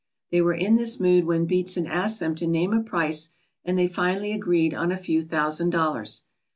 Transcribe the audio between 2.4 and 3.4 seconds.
name a price,